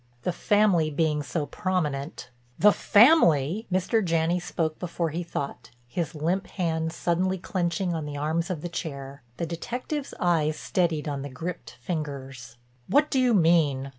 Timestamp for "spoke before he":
4.39-5.21